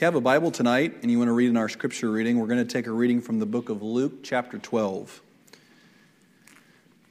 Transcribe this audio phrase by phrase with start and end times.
[0.00, 2.46] You have a Bible tonight and you want to read in our scripture reading, we're
[2.46, 5.20] going to take a reading from the book of Luke, chapter 12.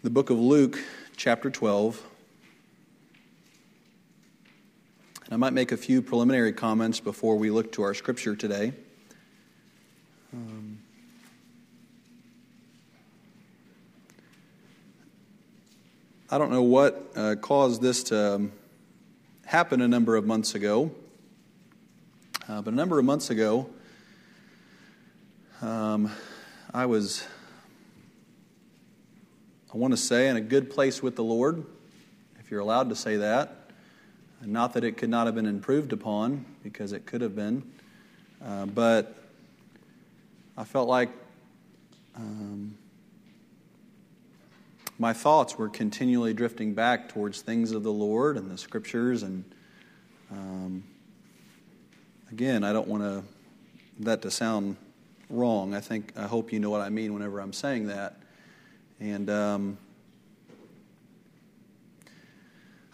[0.01, 0.79] The book of Luke,
[1.15, 2.02] chapter 12.
[5.25, 8.73] And I might make a few preliminary comments before we look to our scripture today.
[10.33, 10.79] Um,
[16.31, 18.51] I don't know what uh, caused this to um,
[19.45, 20.89] happen a number of months ago.
[22.50, 23.70] Uh, but a number of months ago,
[25.62, 26.12] um,
[26.73, 27.23] I was,
[29.72, 31.63] I want to say, in a good place with the Lord,
[32.39, 33.70] if you're allowed to say that.
[34.44, 37.62] Not that it could not have been improved upon, because it could have been.
[38.44, 39.16] Uh, but
[40.58, 41.11] I felt like
[42.16, 42.75] um,
[44.97, 49.45] my thoughts were continually drifting back towards things of the Lord and the scriptures and.
[50.31, 50.84] Um,
[52.31, 53.25] Again, I don't want
[54.01, 54.77] that to sound
[55.31, 55.73] wrong.
[55.73, 58.17] I think, I hope you know what I mean whenever I'm saying that.
[58.99, 59.77] And um,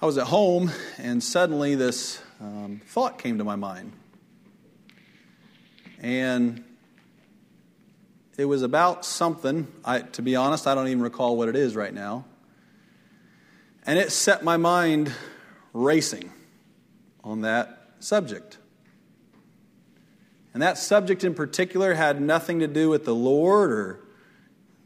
[0.01, 3.91] I was at home, and suddenly this um, thought came to my mind.
[5.99, 6.63] And
[8.37, 9.67] it was about something.
[9.83, 12.23] I, to be honest, I don't even recall what it is right now.
[13.85, 15.11] And it set my mind
[15.73, 16.31] racing
[17.21, 18.59] on that subject.
[20.55, 23.99] And that subject in particular had nothing to do with the Lord or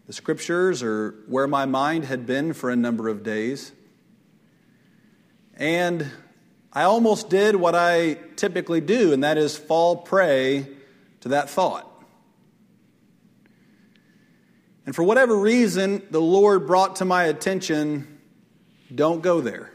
[0.08, 3.72] the scriptures or where my mind had been for a number of days.
[5.58, 6.10] And
[6.74, 10.68] I almost did what I typically do, and that is fall prey
[11.20, 11.88] to that thought.
[14.88, 18.20] And for whatever reason, the Lord brought to my attention
[18.96, 19.72] don't go there.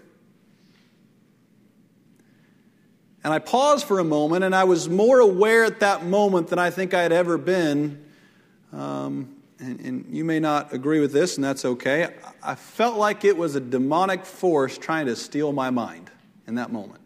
[3.24, 6.58] And I paused for a moment, and I was more aware at that moment than
[6.58, 8.04] I think I had ever been.
[8.70, 12.08] Um, and, and, you may not agree with this, and that's okay.
[12.42, 16.10] I felt like it was a demonic force trying to steal my mind
[16.46, 17.00] in that moment.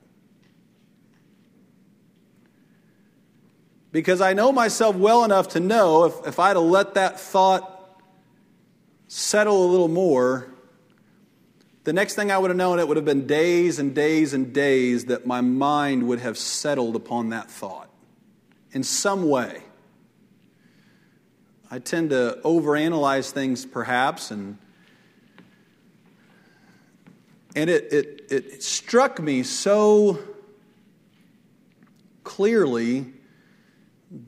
[3.92, 8.00] Because I know myself well enough to know if, if I'd have let that thought
[9.06, 10.52] settle a little more,
[11.84, 14.52] the next thing I would have known, it would have been days and days and
[14.52, 17.88] days that my mind would have settled upon that thought
[18.72, 19.62] in some way.
[21.70, 24.58] I tend to overanalyze things perhaps, and,
[27.54, 30.18] and it, it, it struck me so
[32.24, 33.06] clearly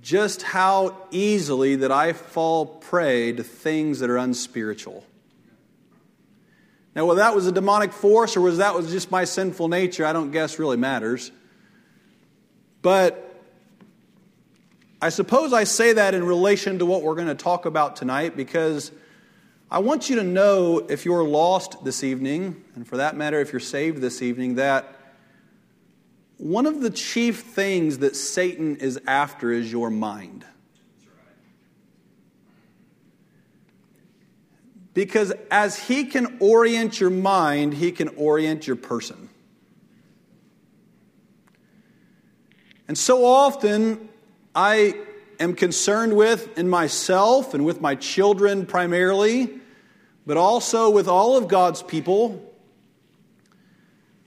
[0.02, 5.04] just how easily that I fall prey to things that are unspiritual.
[6.94, 10.04] Now, whether that was a demonic force or was that was just my sinful nature,
[10.04, 11.30] I don't guess really matters.
[12.82, 13.42] But
[15.00, 18.36] I suppose I say that in relation to what we're going to talk about tonight
[18.36, 18.90] because
[19.70, 23.52] I want you to know if you're lost this evening, and for that matter, if
[23.52, 24.96] you're saved this evening, that
[26.38, 30.44] one of the chief things that Satan is after is your mind.
[35.00, 39.30] Because as he can orient your mind, he can orient your person.
[42.86, 44.10] And so often,
[44.54, 44.94] I
[45.38, 49.48] am concerned with in myself and with my children primarily,
[50.26, 52.52] but also with all of God's people,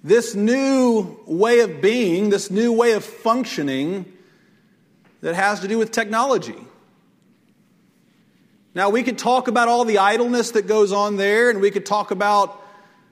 [0.04, 4.12] this new way of being, this new way of functioning
[5.22, 6.58] that has to do with technology.
[8.76, 11.86] Now, we could talk about all the idleness that goes on there, and we could
[11.86, 12.60] talk about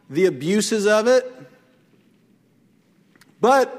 [0.10, 1.32] the abuses of it.
[3.40, 3.78] But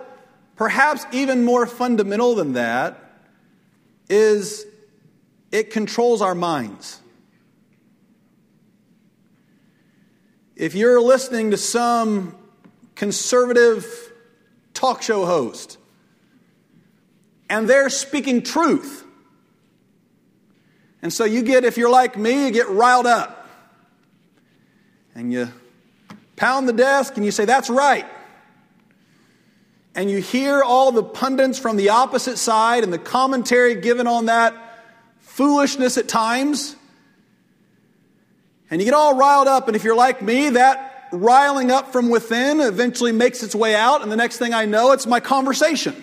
[0.56, 2.98] perhaps even more fundamental than that
[4.08, 4.66] is
[5.50, 7.00] it controls our minds.
[10.56, 12.36] If you're listening to some
[12.94, 14.12] conservative
[14.74, 15.78] talk show host
[17.48, 19.01] and they're speaking truth,
[21.02, 23.48] and so you get, if you're like me, you get riled up.
[25.14, 25.48] And you
[26.36, 28.06] pound the desk and you say, That's right.
[29.94, 34.26] And you hear all the pundits from the opposite side and the commentary given on
[34.26, 34.54] that
[35.18, 36.76] foolishness at times.
[38.70, 39.66] And you get all riled up.
[39.66, 44.00] And if you're like me, that riling up from within eventually makes its way out.
[44.00, 46.02] And the next thing I know, it's my conversation.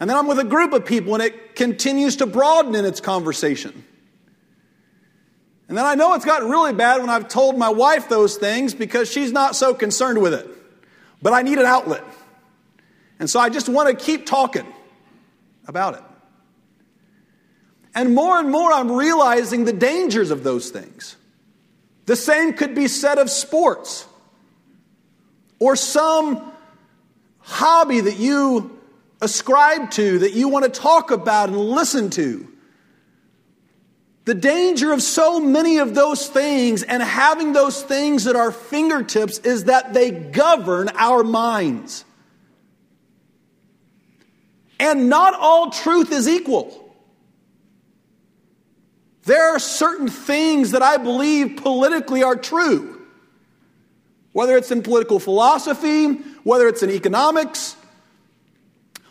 [0.00, 3.00] And then I'm with a group of people and it continues to broaden in its
[3.00, 3.84] conversation.
[5.68, 8.74] And then I know it's gotten really bad when I've told my wife those things
[8.74, 10.48] because she's not so concerned with it.
[11.20, 12.04] But I need an outlet.
[13.18, 14.66] And so I just want to keep talking
[15.66, 16.02] about it.
[17.94, 21.16] And more and more, I'm realizing the dangers of those things.
[22.06, 24.06] The same could be said of sports
[25.58, 26.52] or some
[27.40, 28.77] hobby that you
[29.20, 32.46] ascribe to, that you want to talk about and listen to.
[34.24, 39.38] The danger of so many of those things and having those things at our fingertips
[39.38, 42.04] is that they govern our minds.
[44.78, 46.94] And not all truth is equal.
[49.22, 53.00] There are certain things that I believe politically are true,
[54.32, 56.12] whether it's in political philosophy,
[56.44, 57.76] whether it's in economics.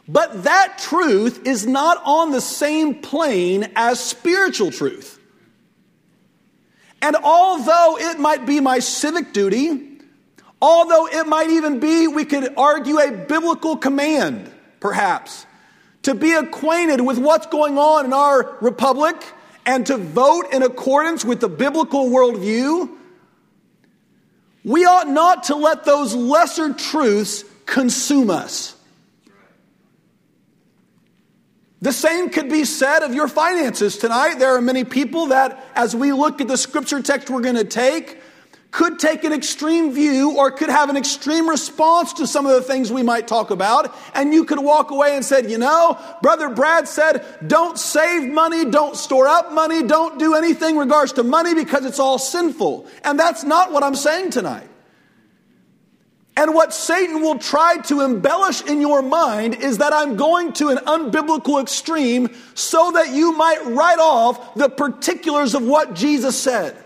[0.07, 5.19] But that truth is not on the same plane as spiritual truth.
[7.01, 9.99] And although it might be my civic duty,
[10.61, 15.45] although it might even be, we could argue, a biblical command, perhaps,
[16.03, 19.21] to be acquainted with what's going on in our republic
[19.65, 22.89] and to vote in accordance with the biblical worldview,
[24.63, 28.76] we ought not to let those lesser truths consume us.
[31.81, 34.39] The same could be said of your finances tonight.
[34.39, 37.63] There are many people that, as we look at the scripture text we're going to
[37.63, 38.19] take,
[38.71, 42.61] could take an extreme view or could have an extreme response to some of the
[42.61, 43.95] things we might talk about.
[44.13, 48.65] And you could walk away and said, you know, Brother Brad said, don't save money,
[48.65, 52.87] don't store up money, don't do anything in regards to money because it's all sinful.
[53.03, 54.67] And that's not what I'm saying tonight.
[56.37, 60.69] And what Satan will try to embellish in your mind is that I'm going to
[60.69, 66.77] an unbiblical extreme so that you might write off the particulars of what Jesus said.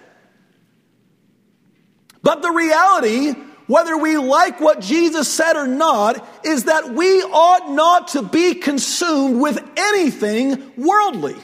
[2.24, 3.32] But the reality,
[3.68, 8.56] whether we like what Jesus said or not, is that we ought not to be
[8.56, 11.36] consumed with anything worldly.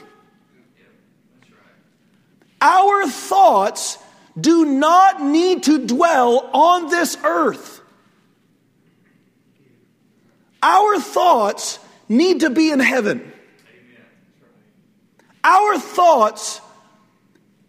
[2.61, 3.97] Our thoughts
[4.39, 7.76] do not need to dwell on this earth.
[10.61, 13.31] Our thoughts need to be in heaven.
[15.43, 16.61] Our thoughts,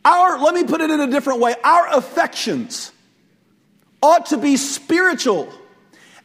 [0.04, 2.92] our, let me put it in a different way, our affections
[4.02, 5.52] ought to be spiritual.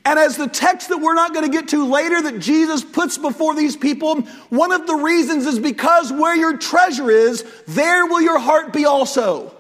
[0.06, 3.18] And as the text that we're not going to get to later that Jesus puts
[3.18, 8.22] before these people, one of the reasons is because where your treasure is, there will
[8.22, 9.56] your heart be also.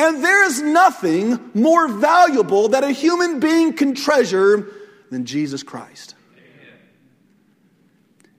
[0.00, 4.72] And there is nothing more valuable that a human being can treasure
[5.10, 6.14] than Jesus Christ.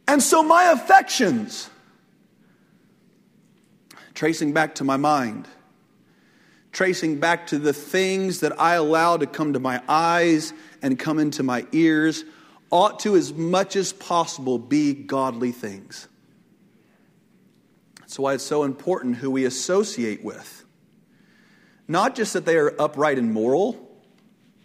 [0.07, 1.69] And so my affections,
[4.15, 5.47] tracing back to my mind,
[6.71, 11.19] tracing back to the things that I allow to come to my eyes and come
[11.19, 12.25] into my ears,
[12.71, 16.07] ought to, as much as possible, be godly things.
[17.99, 20.65] That's why it's so important who we associate with.
[21.87, 23.89] Not just that they are upright and moral,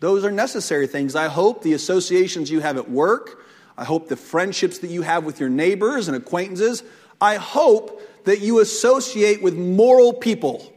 [0.01, 1.17] those are necessary things.
[1.17, 3.43] I hope the associations you have at work,
[3.77, 6.83] I hope the friendships that you have with your neighbors and acquaintances,
[7.21, 10.73] I hope that you associate with moral people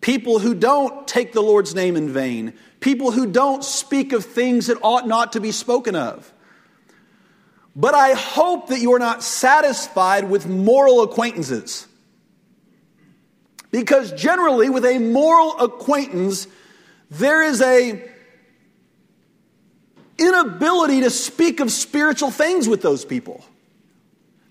[0.00, 4.66] people who don't take the Lord's name in vain, people who don't speak of things
[4.66, 6.32] that ought not to be spoken of.
[7.76, 11.86] But I hope that you're not satisfied with moral acquaintances.
[13.70, 16.46] Because generally, with a moral acquaintance,
[17.10, 18.10] there is a
[20.18, 23.44] inability to speak of spiritual things with those people.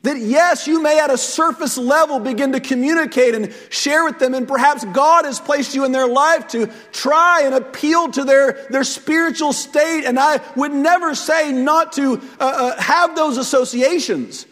[0.03, 4.33] That yes, you may at a surface level begin to communicate and share with them,
[4.33, 8.65] and perhaps God has placed you in their life to try and appeal to their,
[8.69, 10.05] their spiritual state.
[10.05, 14.45] And I would never say not to uh, uh, have those associations.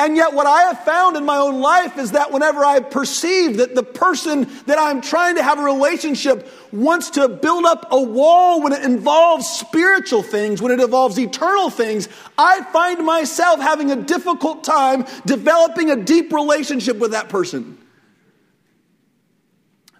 [0.00, 3.56] And yet, what I have found in my own life is that whenever I perceive
[3.56, 8.00] that the person that I'm trying to have a relationship wants to build up a
[8.00, 13.90] wall when it involves spiritual things, when it involves eternal things, I find myself having
[13.90, 17.76] a difficult time developing a deep relationship with that person.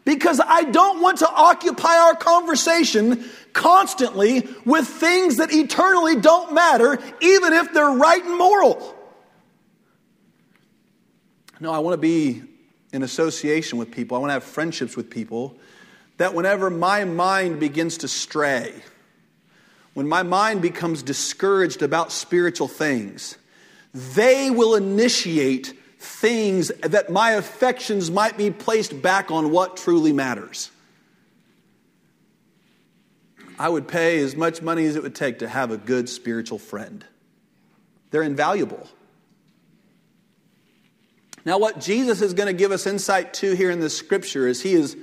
[0.05, 7.01] Because I don't want to occupy our conversation constantly with things that eternally don't matter,
[7.21, 8.95] even if they're right and moral.
[11.61, 12.43] No, I want to be
[12.93, 14.17] in association with people.
[14.17, 15.57] I want to have friendships with people
[16.19, 18.75] that whenever my mind begins to stray,
[19.95, 23.37] when my mind becomes discouraged about spiritual things,
[23.93, 30.71] they will initiate things that my affections might be placed back on what truly matters.
[33.59, 36.61] I would pay as much money as it would take to have a good spiritual
[36.61, 37.05] friend.
[38.11, 38.89] They're invaluable.
[41.49, 44.61] Now, what Jesus is going to give us insight to here in this scripture is
[44.61, 44.95] he has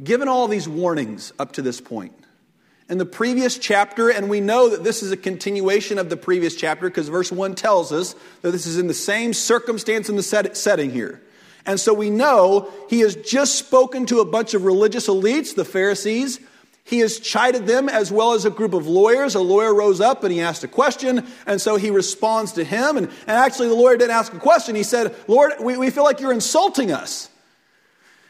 [0.00, 2.12] given all these warnings up to this point.
[2.88, 6.54] In the previous chapter, and we know that this is a continuation of the previous
[6.54, 10.22] chapter because verse 1 tells us that this is in the same circumstance in the
[10.22, 11.20] set, setting here.
[11.66, 15.64] And so we know he has just spoken to a bunch of religious elites, the
[15.64, 16.38] Pharisees,
[16.84, 19.34] he has chided them as well as a group of lawyers.
[19.34, 22.98] A lawyer rose up and he asked a question, and so he responds to him.
[22.98, 24.74] And, and actually, the lawyer didn't ask a question.
[24.74, 27.30] He said, Lord, we, we feel like you're insulting us.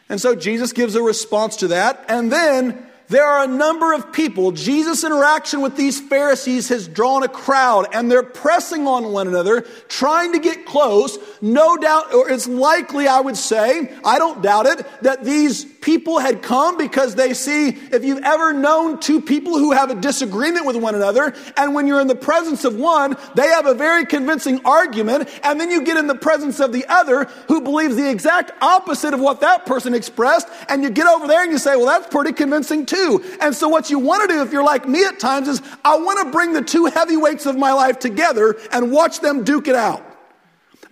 [0.09, 2.05] And so Jesus gives a response to that.
[2.09, 4.53] And then there are a number of people.
[4.53, 9.63] Jesus' interaction with these Pharisees has drawn a crowd, and they're pressing on one another,
[9.89, 11.19] trying to get close.
[11.43, 16.19] No doubt, or it's likely, I would say, I don't doubt it, that these people
[16.19, 20.65] had come because they see if you've ever known two people who have a disagreement
[20.65, 24.07] with one another, and when you're in the presence of one, they have a very
[24.07, 28.11] convincing argument, and then you get in the presence of the other who believes the
[28.11, 31.77] exact opposite of what that person expressed, and you get over there and you say,
[31.77, 32.94] well, that's pretty convincing too.
[33.41, 35.97] And so what you want to do if you're like me at times is I
[35.97, 39.75] want to bring the two heavyweights of my life together and watch them duke it
[39.75, 40.03] out.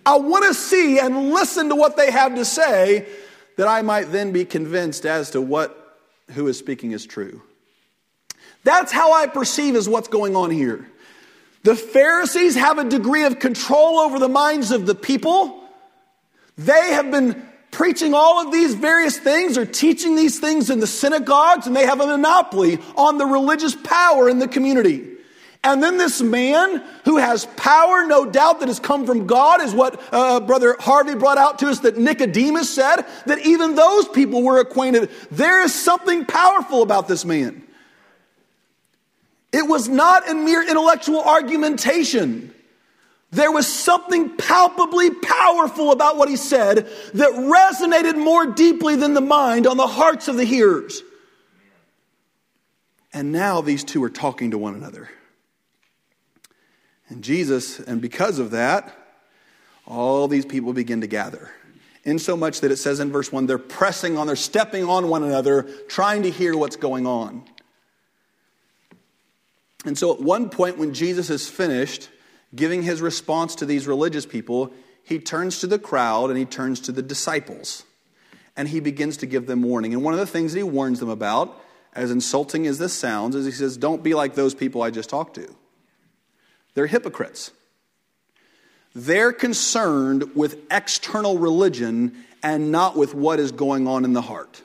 [0.05, 3.07] I want to see and listen to what they have to say
[3.57, 5.79] that I might then be convinced as to what
[6.31, 7.41] who is speaking is true.
[8.63, 10.89] That's how I perceive is what's going on here.
[11.63, 15.63] The Pharisees have a degree of control over the minds of the people.
[16.57, 20.87] They have been preaching all of these various things or teaching these things in the
[20.87, 25.09] synagogues, and they have a monopoly on the religious power in the community.
[25.65, 29.73] And then this man who has power, no doubt that has come from God, is
[29.73, 34.43] what uh, Brother Harvey brought out to us that Nicodemus said, that even those people
[34.43, 35.09] were acquainted.
[35.31, 37.63] There is something powerful about this man.
[39.53, 42.53] It was not a mere intellectual argumentation.
[43.33, 49.21] There was something palpably powerful about what he said that resonated more deeply than the
[49.21, 51.01] mind on the hearts of the hearers.
[53.11, 55.09] And now these two are talking to one another.
[57.09, 58.95] And Jesus, and because of that,
[59.87, 61.51] all these people begin to gather.
[62.03, 65.63] Insomuch that it says in verse 1, they're pressing on, they're stepping on one another,
[65.87, 67.43] trying to hear what's going on.
[69.85, 72.09] And so at one point, when Jesus is finished
[72.55, 74.71] giving his response to these religious people,
[75.03, 77.83] he turns to the crowd and he turns to the disciples.
[78.55, 79.93] And he begins to give them warning.
[79.93, 81.59] And one of the things that he warns them about,
[81.93, 85.09] as insulting as this sounds, is he says, Don't be like those people I just
[85.09, 85.55] talked to.
[86.75, 87.51] They're hypocrites.
[88.95, 94.61] They're concerned with external religion and not with what is going on in the heart.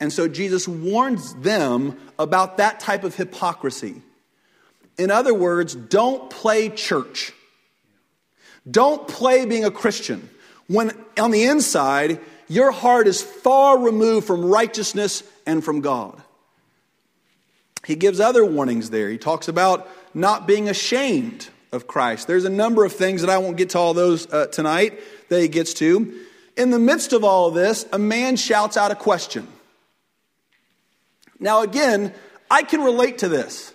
[0.00, 4.02] And so Jesus warns them about that type of hypocrisy.
[4.98, 7.32] In other words, don't play church.
[8.70, 10.28] Don't play being a Christian
[10.72, 12.18] when on the inside,
[12.48, 16.20] your heart is far removed from righteousness and from God.
[17.86, 19.10] He gives other warnings there.
[19.10, 22.26] He talks about not being ashamed of Christ.
[22.26, 25.40] There's a number of things that I won't get to all those uh, tonight that
[25.40, 26.20] he gets to.
[26.56, 29.48] In the midst of all of this, a man shouts out a question.
[31.40, 32.14] Now, again,
[32.50, 33.74] I can relate to this.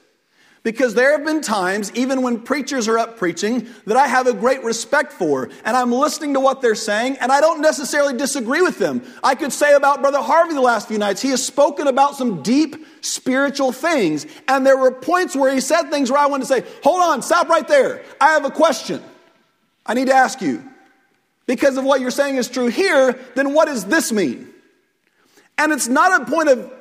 [0.64, 4.34] Because there have been times, even when preachers are up preaching, that I have a
[4.34, 8.62] great respect for, and I'm listening to what they're saying, and I don't necessarily disagree
[8.62, 9.02] with them.
[9.24, 12.42] I could say about Brother Harvey the last few nights, he has spoken about some
[12.42, 16.48] deep spiritual things, and there were points where he said things where I wanted to
[16.48, 18.04] say, Hold on, stop right there.
[18.20, 19.02] I have a question.
[19.86, 20.64] I need to ask you.
[21.46, 24.54] Because of what you're saying is true here, then what does this mean?
[25.58, 26.74] And it's not a point of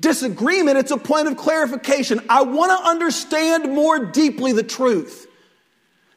[0.00, 2.20] disagreement, it's a point of clarification.
[2.28, 5.26] I want to understand more deeply the truth.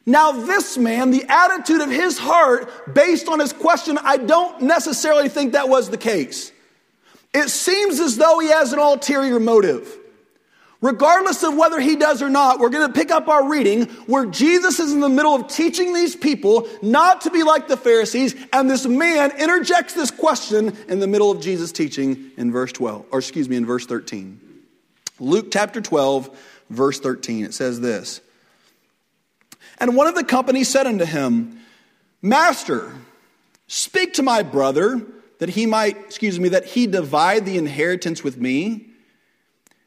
[0.06, 5.28] Now, this man, the attitude of his heart, based on his question, I don't necessarily
[5.28, 6.52] think that was the case.
[7.32, 9.98] It seems as though he has an ulterior motive.
[10.84, 14.26] Regardless of whether he does or not, we're going to pick up our reading where
[14.26, 18.36] Jesus is in the middle of teaching these people not to be like the Pharisees,
[18.52, 23.06] and this man interjects this question in the middle of Jesus' teaching in verse 12,
[23.10, 24.38] or excuse me, in verse 13.
[25.20, 26.28] Luke chapter 12,
[26.68, 28.20] verse 13, it says this
[29.78, 31.60] And one of the company said unto him,
[32.20, 32.92] Master,
[33.68, 35.00] speak to my brother
[35.38, 38.90] that he might, excuse me, that he divide the inheritance with me.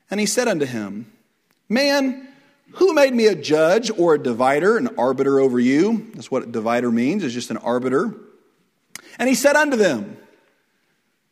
[0.09, 1.11] And he said unto him,
[1.69, 2.27] Man,
[2.73, 6.09] who made me a judge or a divider, an arbiter over you?
[6.13, 8.13] That's what a divider means, is just an arbiter.
[9.19, 10.17] And he said unto them,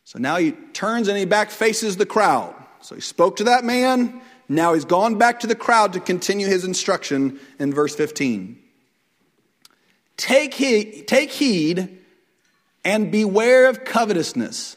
[0.04, 2.54] So now he turns and he back faces the crowd.
[2.80, 4.20] So he spoke to that man.
[4.48, 8.58] Now he's gone back to the crowd to continue his instruction in verse 15.
[10.16, 11.98] Take heed, take heed
[12.84, 14.76] and beware of covetousness,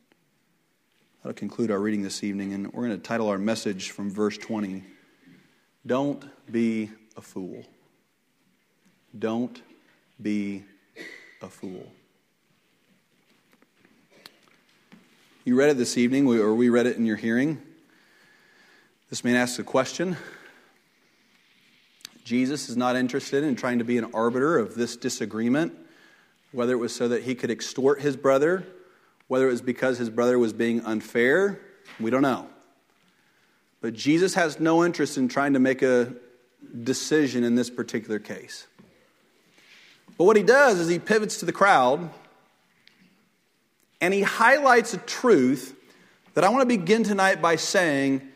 [1.23, 4.39] That'll conclude our reading this evening, and we're going to title our message from verse
[4.39, 4.83] 20
[5.85, 7.63] Don't Be a Fool.
[9.17, 9.61] Don't
[10.19, 10.63] be
[11.43, 11.85] a fool.
[15.45, 17.61] You read it this evening, or we read it in your hearing.
[19.11, 20.17] This man asks a question.
[22.23, 25.77] Jesus is not interested in trying to be an arbiter of this disagreement,
[26.51, 28.65] whether it was so that he could extort his brother,
[29.31, 31.57] whether it was because his brother was being unfair,
[32.01, 32.49] we don't know.
[33.79, 36.13] But Jesus has no interest in trying to make a
[36.83, 38.67] decision in this particular case.
[40.17, 42.09] But what he does is he pivots to the crowd
[44.01, 45.77] and he highlights a truth
[46.33, 48.27] that I want to begin tonight by saying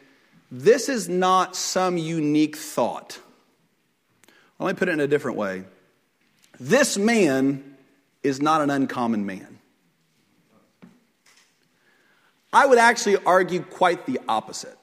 [0.50, 3.20] this is not some unique thought.
[4.60, 5.66] Let me put it in a different way.
[6.58, 7.76] This man
[8.24, 9.55] is not an uncommon man.
[12.56, 14.78] I would actually argue quite the opposite.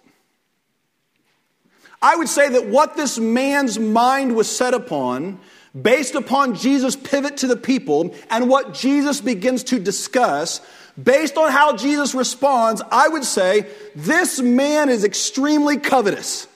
[2.03, 5.41] I would say that what this man's mind was set upon,
[5.81, 10.61] based upon Jesus' pivot to the people and what Jesus begins to discuss,
[11.03, 16.47] based on how Jesus responds, I would say this man is extremely covetous.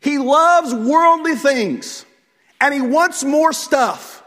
[0.00, 2.04] He loves worldly things
[2.60, 4.19] and he wants more stuff.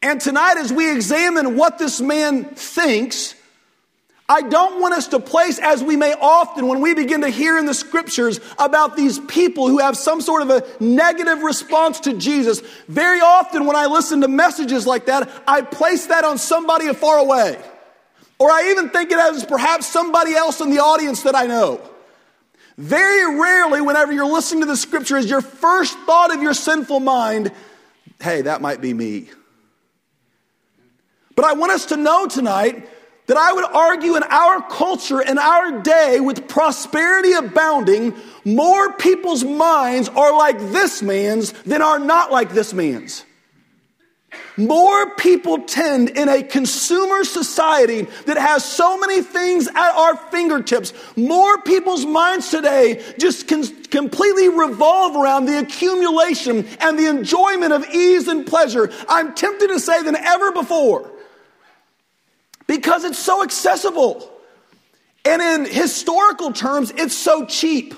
[0.00, 3.34] And tonight, as we examine what this man thinks,
[4.28, 7.58] I don't want us to place, as we may often when we begin to hear
[7.58, 12.12] in the scriptures about these people who have some sort of a negative response to
[12.12, 12.60] Jesus.
[12.88, 17.18] Very often, when I listen to messages like that, I place that on somebody far
[17.18, 17.58] away.
[18.38, 21.80] Or I even think it as perhaps somebody else in the audience that I know.
[22.76, 27.00] Very rarely, whenever you're listening to the scripture, is your first thought of your sinful
[27.00, 27.50] mind,
[28.20, 29.30] hey, that might be me.
[31.38, 32.88] But I want us to know tonight
[33.26, 38.12] that I would argue in our culture, in our day, with prosperity abounding,
[38.44, 43.24] more people's minds are like this man's than are not like this man's.
[44.56, 50.92] More people tend in a consumer society that has so many things at our fingertips.
[51.16, 57.88] More people's minds today just can completely revolve around the accumulation and the enjoyment of
[57.94, 58.90] ease and pleasure.
[59.08, 61.12] I'm tempted to say than ever before
[62.68, 64.30] because it's so accessible.
[65.24, 67.94] And in historical terms, it's so cheap.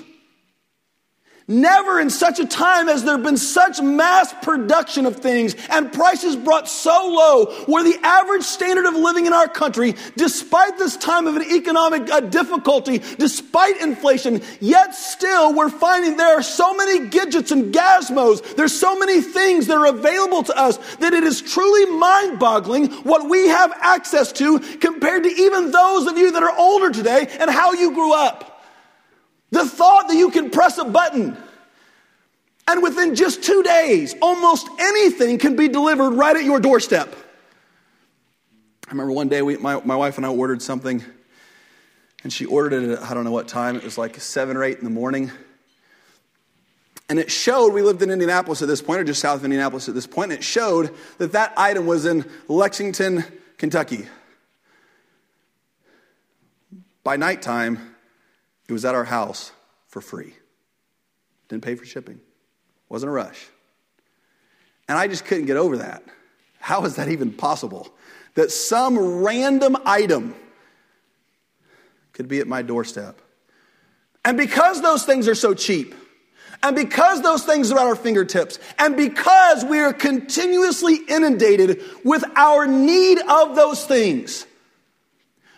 [1.51, 6.37] Never in such a time has there been such mass production of things and prices
[6.37, 11.27] brought so low where the average standard of living in our country, despite this time
[11.27, 17.09] of an economic uh, difficulty, despite inflation, yet still we're finding there are so many
[17.09, 21.41] gadgets and gazmos, there's so many things that are available to us that it is
[21.41, 26.43] truly mind boggling what we have access to compared to even those of you that
[26.43, 28.50] are older today and how you grew up.
[29.51, 31.37] The thought that you can press a button
[32.67, 37.13] and within just two days, almost anything can be delivered right at your doorstep.
[38.87, 41.03] I remember one day we, my, my wife and I ordered something,
[42.23, 43.75] and she ordered it at I don't know what time.
[43.75, 45.31] It was like seven or eight in the morning.
[47.09, 49.89] And it showed, we lived in Indianapolis at this point, or just south of Indianapolis
[49.89, 53.25] at this point, and it showed that that item was in Lexington,
[53.57, 54.07] Kentucky.
[57.03, 57.90] By nighttime,
[58.71, 59.51] it was at our house
[59.87, 60.33] for free.
[61.49, 62.21] Didn't pay for shipping.
[62.87, 63.47] Wasn't a rush.
[64.87, 66.03] And I just couldn't get over that.
[66.59, 67.93] How is that even possible?
[68.35, 70.35] That some random item
[72.13, 73.21] could be at my doorstep.
[74.23, 75.93] And because those things are so cheap,
[76.63, 82.23] and because those things are at our fingertips, and because we are continuously inundated with
[82.37, 84.45] our need of those things,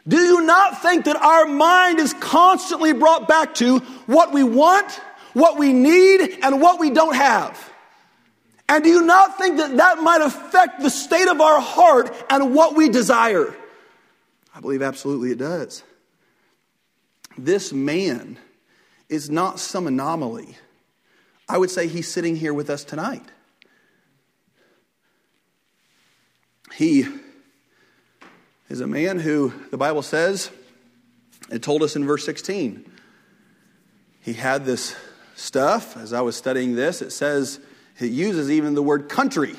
[0.08, 4.92] do you not think that our mind is constantly brought back to what we want,
[5.34, 7.72] what we need, and what we don't have?
[8.68, 12.54] And do you not think that that might affect the state of our heart and
[12.54, 13.56] what we desire?
[14.54, 15.84] I believe absolutely it does.
[17.38, 18.38] This man
[19.10, 20.56] is not some anomaly.
[21.48, 23.24] I would say he's sitting here with us tonight.
[26.74, 27.06] He
[28.74, 30.50] is a man who the Bible says,
[31.52, 32.92] it told us in verse 16,
[34.20, 34.96] he had this
[35.36, 35.96] stuff.
[35.96, 37.60] As I was studying this, it says,
[38.00, 39.54] it uses even the word country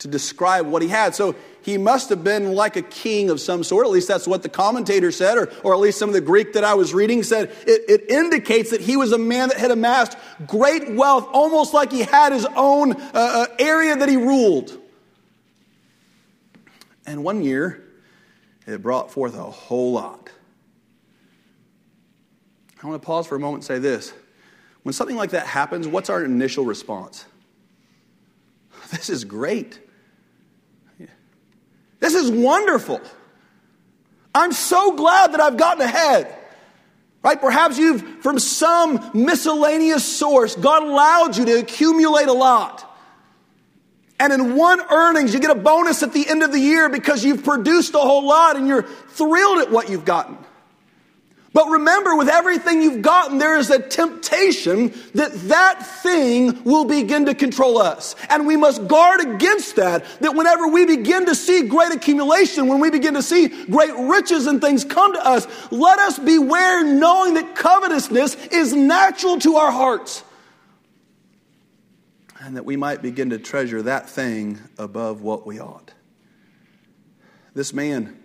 [0.00, 1.14] to describe what he had.
[1.14, 3.86] So he must have been like a king of some sort.
[3.86, 6.52] At least that's what the commentator said, or, or at least some of the Greek
[6.52, 7.50] that I was reading said.
[7.66, 11.90] It, it indicates that he was a man that had amassed great wealth, almost like
[11.90, 14.78] he had his own uh, uh, area that he ruled.
[17.06, 17.88] And one year,
[18.66, 20.30] it brought forth a whole lot.
[22.82, 24.12] I want to pause for a moment and say this.
[24.82, 27.24] When something like that happens, what's our initial response?
[28.90, 29.80] This is great.
[32.00, 33.00] This is wonderful.
[34.34, 36.34] I'm so glad that I've gotten ahead.
[37.22, 37.40] Right?
[37.40, 42.91] Perhaps you've, from some miscellaneous source, God allowed you to accumulate a lot.
[44.22, 47.24] And in one earnings, you get a bonus at the end of the year because
[47.24, 50.38] you've produced a whole lot and you're thrilled at what you've gotten.
[51.52, 57.26] But remember, with everything you've gotten, there is a temptation that that thing will begin
[57.26, 58.14] to control us.
[58.30, 62.78] And we must guard against that, that whenever we begin to see great accumulation, when
[62.78, 67.34] we begin to see great riches and things come to us, let us beware knowing
[67.34, 70.22] that covetousness is natural to our hearts.
[72.44, 75.92] And that we might begin to treasure that thing above what we ought.
[77.54, 78.18] This man,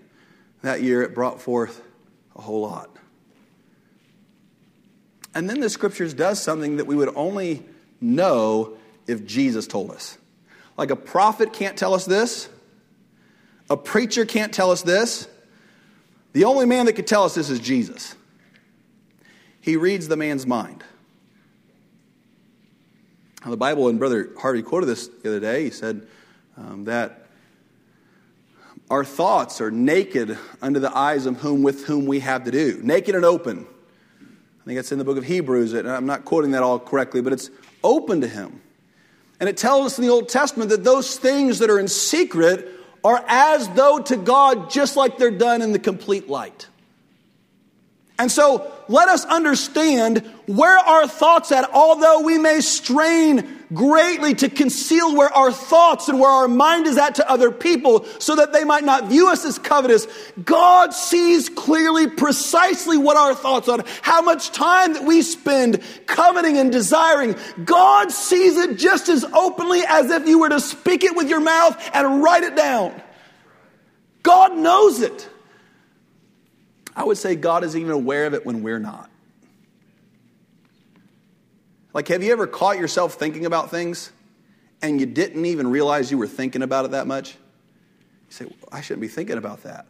[0.64, 1.84] that year, it brought forth
[2.36, 2.90] a whole lot.
[5.36, 7.64] And then the scriptures does something that we would only
[8.02, 8.76] know
[9.06, 10.18] if Jesus told us.
[10.78, 12.50] Like a prophet can't tell us this,
[13.70, 15.28] a preacher can't tell us this.
[16.34, 18.16] The only man that could tell us this is Jesus.
[19.62, 20.84] He reads the man's mind.
[23.46, 26.08] The Bible, and Brother Harvey quoted this the other day, he said
[26.58, 27.28] um, that
[28.90, 32.80] our thoughts are naked under the eyes of whom with whom we have to do,
[32.84, 33.68] naked and open
[34.68, 35.72] I think it's in the book of Hebrews.
[35.72, 37.50] And I'm not quoting that all correctly, but it's
[37.86, 38.62] open to him.
[39.40, 42.68] And it tells us in the Old Testament that those things that are in secret
[43.02, 46.68] are as though to God just like they're done in the complete light.
[48.20, 54.50] And so let us understand where our thoughts at, although we may strain greatly to
[54.50, 58.54] conceal where our thoughts and where our mind is at to other people so that
[58.54, 60.08] they might not view us as covetous.
[60.44, 66.58] God sees clearly precisely what our thoughts are, how much time that we spend coveting
[66.58, 67.36] and desiring.
[67.66, 71.42] God sees it just as openly as if you were to speak it with your
[71.42, 73.00] mouth and write it down.
[74.24, 75.30] God knows it.
[76.98, 79.10] I would say God is even aware of it when we're not.
[81.94, 84.12] Like, have you ever caught yourself thinking about things
[84.82, 87.34] and you didn't even realize you were thinking about it that much?
[87.34, 89.86] You say, well, I shouldn't be thinking about that.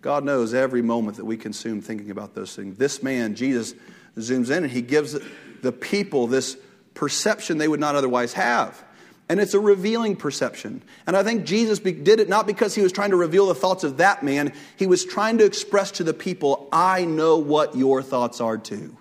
[0.00, 2.78] God knows every moment that we consume thinking about those things.
[2.78, 3.74] This man, Jesus,
[4.16, 5.18] zooms in and he gives
[5.60, 6.56] the people this
[6.94, 8.82] perception they would not otherwise have.
[9.28, 10.82] And it's a revealing perception.
[11.06, 13.82] And I think Jesus did it not because he was trying to reveal the thoughts
[13.82, 18.02] of that man, he was trying to express to the people, I know what your
[18.02, 18.96] thoughts are too.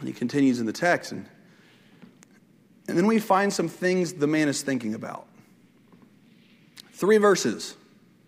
[0.00, 1.12] And he continues in the text.
[1.12, 1.26] And,
[2.86, 5.26] and then we find some things the man is thinking about.
[6.92, 7.74] Three verses.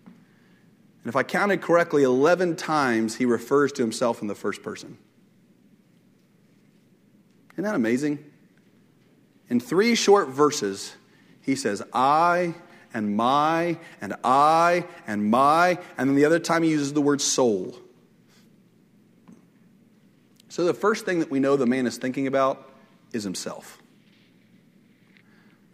[0.05, 4.97] And if I counted correctly, 11 times he refers to himself in the first person.
[7.53, 8.30] Isn't that amazing?
[9.51, 10.95] In three short verses,
[11.41, 12.55] he says, I
[12.93, 15.77] and my and I and my.
[15.97, 17.75] And then the other time he uses the word soul.
[20.47, 22.65] So the first thing that we know the man is thinking about
[23.11, 23.81] is himself.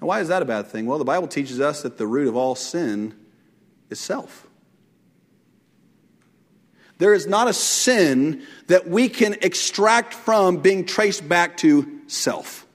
[0.02, 0.88] Now, why is that a bad thing?
[0.88, 3.16] Well, the Bible teaches us that the root of all sin
[3.92, 4.48] is self.
[6.98, 12.67] There is not a sin that we can extract from being traced back to self.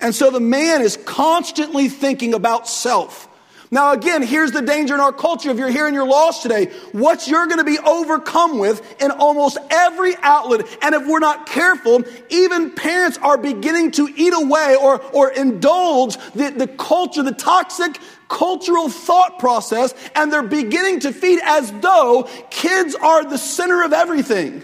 [0.00, 3.28] And so the man is constantly thinking about self.
[3.70, 5.50] Now, again, here's the danger in our culture.
[5.50, 9.10] If you're here and you're lost today, what you're going to be overcome with in
[9.10, 10.64] almost every outlet.
[10.80, 16.16] And if we're not careful, even parents are beginning to eat away or, or indulge
[16.34, 22.28] the, the culture, the toxic cultural thought process, and they're beginning to feed as though
[22.50, 24.62] kids are the center of everything.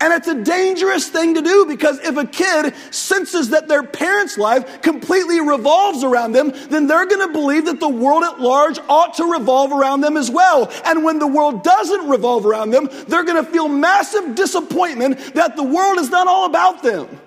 [0.00, 4.38] And it's a dangerous thing to do because if a kid senses that their parent's
[4.38, 8.78] life completely revolves around them, then they're going to believe that the world at large
[8.88, 10.72] ought to revolve around them as well.
[10.86, 15.56] And when the world doesn't revolve around them, they're going to feel massive disappointment that
[15.56, 17.20] the world is not all about them.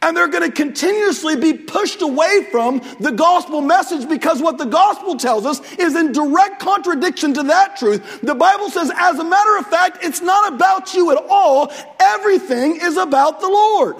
[0.00, 4.64] And they're going to continuously be pushed away from the gospel message because what the
[4.64, 8.20] gospel tells us is in direct contradiction to that truth.
[8.22, 11.72] The Bible says, as a matter of fact, it's not about you at all.
[11.98, 13.96] Everything is about the Lord.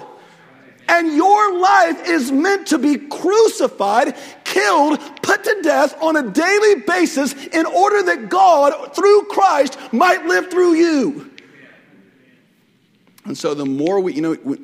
[0.87, 6.81] And your life is meant to be crucified, killed, put to death on a daily
[6.81, 11.28] basis in order that God, through Christ, might live through you.
[13.29, 14.57] And so the more we, you know,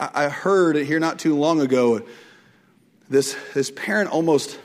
[0.00, 2.00] I heard it here not too long ago.
[3.10, 4.58] This, this parent almost,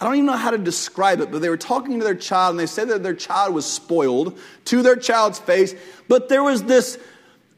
[0.00, 2.52] I don't even know how to describe it, but they were talking to their child
[2.52, 5.74] and they said that their child was spoiled to their child's face,
[6.08, 6.98] but there was this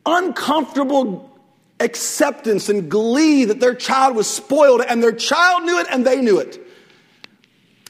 [0.05, 1.31] uncomfortable
[1.79, 6.21] acceptance and glee that their child was spoiled and their child knew it and they
[6.21, 6.59] knew it.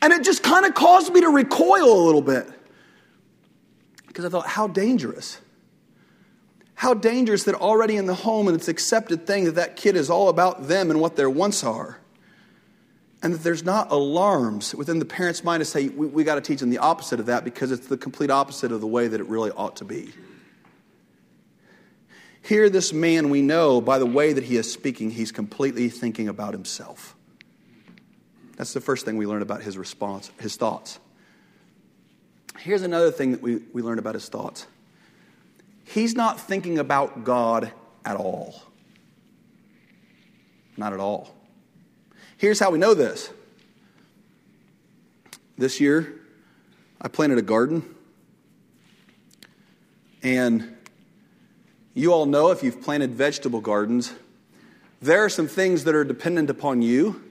[0.02, 2.46] And it just kind of caused me to recoil a little bit
[4.08, 5.40] because I thought, how dangerous.
[6.80, 10.08] How dangerous that already in the home and it's accepted thing that that kid is
[10.08, 11.98] all about them and what their wants are.
[13.22, 16.40] And that there's not alarms within the parent's mind to say, we, we got to
[16.40, 19.20] teach them the opposite of that because it's the complete opposite of the way that
[19.20, 20.10] it really ought to be.
[22.40, 26.28] Here, this man, we know by the way that he is speaking, he's completely thinking
[26.28, 27.14] about himself.
[28.56, 30.98] That's the first thing we learn about his response, his thoughts.
[32.58, 34.66] Here's another thing that we, we learn about his thoughts
[35.92, 37.72] he's not thinking about God
[38.04, 38.62] at all.
[40.76, 41.34] Not at all.
[42.36, 43.30] Here's how we know this.
[45.58, 46.14] This year,
[47.00, 47.94] I planted a garden.
[50.22, 50.76] And
[51.94, 54.12] you all know if you've planted vegetable gardens,
[55.02, 57.22] there are some things that are dependent upon you,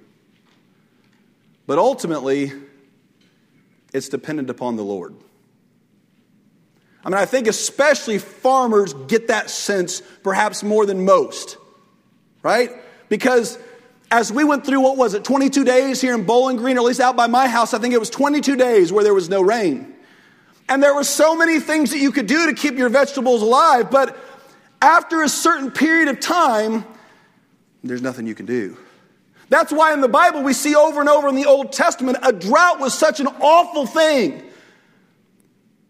[1.65, 2.51] but ultimately,
[3.93, 5.15] it's dependent upon the Lord.
[7.03, 11.57] I mean, I think especially farmers get that sense perhaps more than most,
[12.43, 12.71] right?
[13.07, 13.57] Because
[14.11, 16.85] as we went through, what was it, 22 days here in Bowling Green, or at
[16.85, 19.41] least out by my house, I think it was 22 days where there was no
[19.41, 19.95] rain.
[20.67, 23.89] And there were so many things that you could do to keep your vegetables alive,
[23.89, 24.17] but
[24.81, 26.85] after a certain period of time,
[27.83, 28.77] there's nothing you can do.
[29.49, 32.31] That's why in the Bible we see over and over in the Old Testament a
[32.31, 34.48] drought was such an awful thing.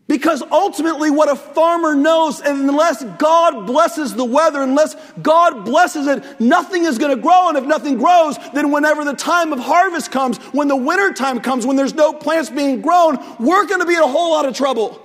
[0.09, 6.41] Because ultimately, what a farmer knows, unless God blesses the weather, unless God blesses it,
[6.41, 7.49] nothing is going to grow.
[7.49, 11.39] And if nothing grows, then whenever the time of harvest comes, when the winter time
[11.41, 14.47] comes, when there's no plants being grown, we're going to be in a whole lot
[14.47, 14.99] of trouble.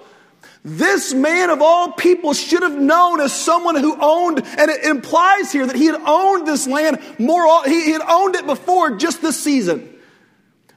[0.64, 5.52] This man of all people should have known as someone who owned, and it implies
[5.52, 9.38] here that he had owned this land more, he had owned it before just this
[9.38, 10.00] season.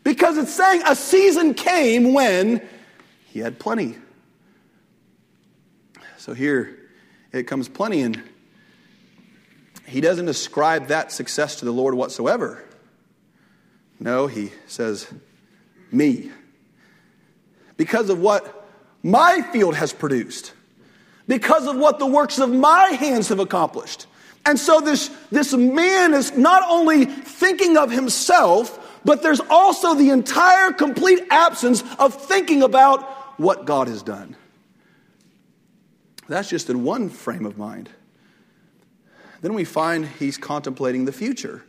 [0.03, 2.61] Because it's saying a season came when
[3.27, 3.95] he had plenty.
[6.27, 6.77] So here
[7.31, 8.21] it comes plenty, and
[9.85, 12.65] he doesn't ascribe that success to the Lord whatsoever.
[13.97, 15.07] No, he says,
[15.89, 16.29] me.
[17.77, 18.67] Because of what
[19.01, 20.51] my field has produced,
[21.29, 24.05] because of what the works of my hands have accomplished.
[24.45, 30.09] And so this, this man is not only thinking of himself, but there's also the
[30.09, 34.35] entire complete absence of thinking about what God has done.
[36.27, 37.89] That's just in one frame of mind.
[39.41, 41.63] Then we find he's contemplating the future.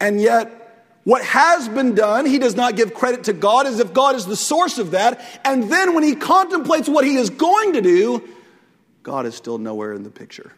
[0.00, 3.92] And yet, what has been done, he does not give credit to God as if
[3.92, 5.20] God is the source of that.
[5.44, 8.28] And then when he contemplates what he is going to do,
[9.02, 10.52] God is still nowhere in the picture.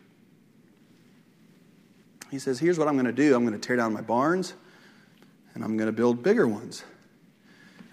[2.31, 4.55] He says, Here's what I'm going to do I'm going to tear down my barns,
[5.55, 6.85] and I'm going to build bigger ones.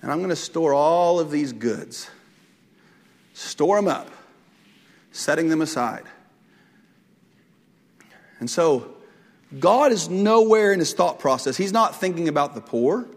[0.02, 2.10] And I'm going to store all of these goods,
[3.34, 4.12] store them up
[5.18, 6.04] setting them aside.
[8.40, 8.96] And so,
[9.60, 11.58] God is nowhere in his thought process.
[11.58, 13.08] He's not thinking about the poor.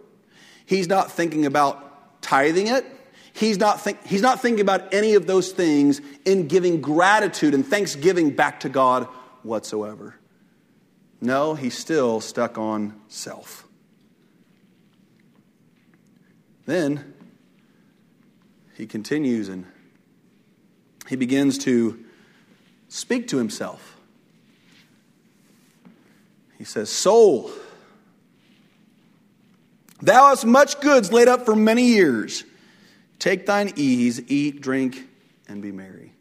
[0.65, 2.87] He's not thinking about tithing it.
[3.33, 7.67] He's not, think, he's not thinking about any of those things in giving gratitude and
[7.67, 9.05] thanksgiving back to God
[9.43, 10.15] whatsoever.
[11.21, 13.67] No, he's still stuck on self.
[16.67, 17.15] Then
[18.75, 19.67] he continues and
[21.11, 22.05] he begins to
[22.89, 23.97] speak to himself.
[26.57, 27.51] He says, Soul,
[30.01, 32.45] thou hast much goods laid up for many years.
[33.19, 35.09] Take thine ease, eat, drink,
[35.49, 36.13] and be merry.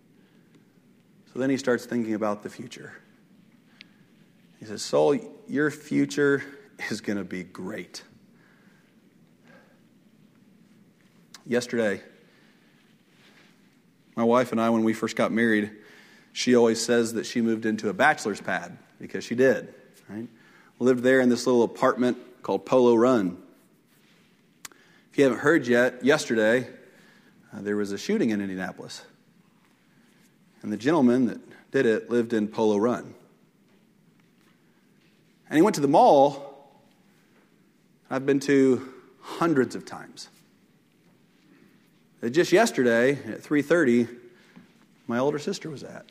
[1.33, 2.93] So then he starts thinking about the future.
[4.57, 6.43] He says, Soul, your future
[6.89, 8.01] is going to be great.
[11.45, 12.01] Yesterday,
[14.19, 15.71] my wife and I, when we first got married,
[16.33, 19.73] she always says that she moved into a bachelor's pad because she did.
[20.09, 20.27] Right?
[20.77, 23.41] Lived there in this little apartment called Polo Run.
[25.09, 26.67] If you haven't heard yet, yesterday
[27.53, 29.01] uh, there was a shooting in Indianapolis.
[30.63, 33.13] And the gentleman that did it lived in Polo Run.
[35.47, 36.73] And he went to the mall.
[38.09, 40.27] I've been to hundreds of times.
[42.21, 44.07] Uh, just yesterday at 3:30,
[45.07, 46.05] my older sister was at.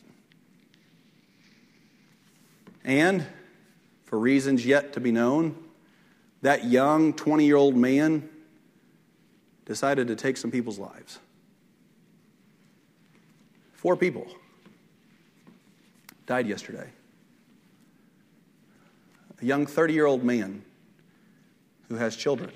[2.83, 3.25] And
[4.05, 5.55] for reasons yet to be known,
[6.41, 8.27] that young 20-year-old man
[9.65, 11.19] decided to take some people's lives.
[13.73, 14.27] Four people
[16.25, 16.89] died yesterday.
[19.41, 20.63] A young 30-year-old man
[21.87, 22.51] who has children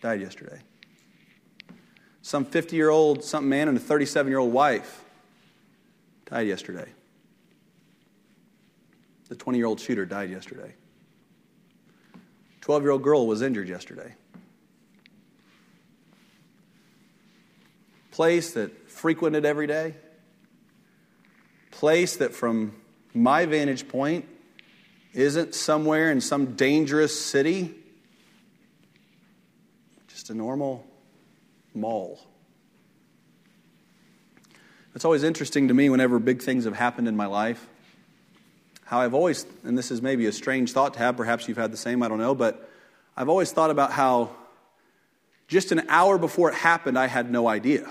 [0.00, 0.60] died yesterday.
[2.22, 5.04] Some 50 year old, something man, and a 37 year old wife
[6.26, 6.88] died yesterday.
[9.28, 10.74] The 20 year old shooter died yesterday.
[12.60, 14.14] 12 year old girl was injured yesterday.
[18.12, 19.94] Place that frequented every day.
[21.72, 22.74] Place that, from
[23.14, 24.28] my vantage point,
[25.12, 27.74] isn't somewhere in some dangerous city.
[30.08, 30.86] Just a normal
[31.74, 32.20] mall.
[34.94, 37.66] It's always interesting to me whenever big things have happened in my life.
[38.84, 41.72] How I've always, and this is maybe a strange thought to have, perhaps you've had
[41.72, 42.68] the same, I don't know, but
[43.16, 44.30] I've always thought about how
[45.48, 47.90] just an hour before it happened, I had no idea.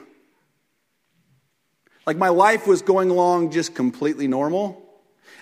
[2.06, 4.78] Like my life was going along just completely normal.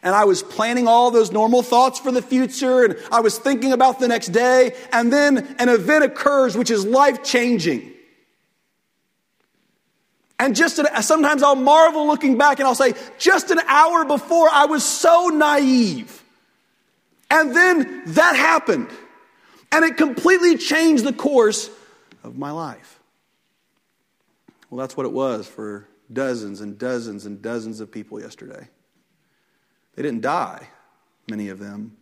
[0.02, 3.74] And I was planning all those normal thoughts for the future, and I was thinking
[3.74, 7.92] about the next day, and then an event occurs which is life changing.
[10.40, 14.50] And just an, sometimes I'll marvel looking back and I'll say, just an hour before
[14.50, 16.24] I was so naive.
[17.30, 18.88] And then that happened.
[19.72, 21.70] And it completely changed the course
[22.24, 23.00] of my life.
[24.70, 28.68] Well, that's what it was for dozens and dozens and dozens of people yesterday.
[29.96, 30.70] They didn't die,
[31.30, 31.98] many of them,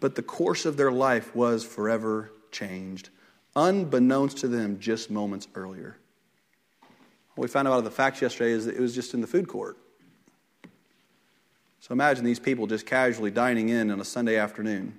[0.00, 3.10] but the course of their life was forever changed,
[3.54, 5.98] unbeknownst to them just moments earlier.
[7.34, 9.26] What we found out of the facts yesterday is that it was just in the
[9.26, 9.76] food court.
[11.80, 14.94] So imagine these people just casually dining in on a Sunday afternoon,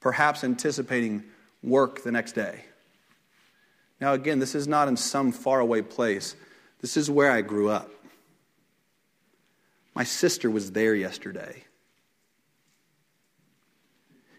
[0.00, 1.24] perhaps anticipating
[1.62, 2.64] work the next day.
[4.00, 6.36] Now, again, this is not in some faraway place.
[6.80, 7.90] This is where I grew up.
[9.94, 11.64] My sister was there yesterday.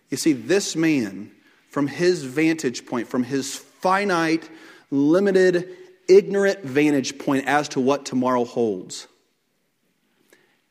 [0.09, 1.31] You see, this man,
[1.69, 4.49] from his vantage point, from his finite,
[4.89, 5.77] limited
[6.11, 9.07] ignorant vantage point as to what tomorrow holds,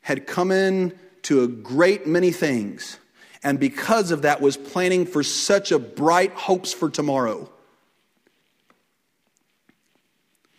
[0.01, 2.97] had come in to a great many things,
[3.43, 7.49] and because of that was planning for such a bright hopes for tomorrow.